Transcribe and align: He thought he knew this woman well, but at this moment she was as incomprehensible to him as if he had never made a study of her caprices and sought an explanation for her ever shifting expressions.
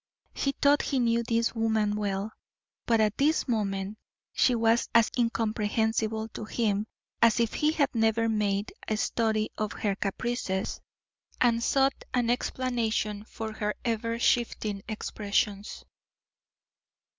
He 0.33 0.53
thought 0.53 0.81
he 0.81 0.97
knew 0.97 1.21
this 1.21 1.53
woman 1.53 1.95
well, 1.95 2.31
but 2.87 2.99
at 2.99 3.19
this 3.19 3.47
moment 3.47 3.99
she 4.33 4.55
was 4.55 4.89
as 4.95 5.11
incomprehensible 5.15 6.27
to 6.29 6.43
him 6.45 6.87
as 7.21 7.39
if 7.39 7.53
he 7.53 7.71
had 7.73 7.93
never 7.93 8.27
made 8.27 8.73
a 8.87 8.97
study 8.97 9.51
of 9.59 9.73
her 9.73 9.95
caprices 9.95 10.81
and 11.39 11.61
sought 11.61 12.03
an 12.15 12.31
explanation 12.31 13.25
for 13.25 13.53
her 13.53 13.75
ever 13.85 14.17
shifting 14.17 14.81
expressions. 14.89 15.85